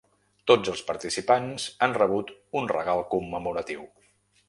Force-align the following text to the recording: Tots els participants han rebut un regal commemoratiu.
Tots 0.51 0.71
els 0.73 0.81
participants 0.87 1.67
han 1.89 1.95
rebut 1.99 2.35
un 2.63 2.73
regal 2.75 3.07
commemoratiu. 3.15 3.91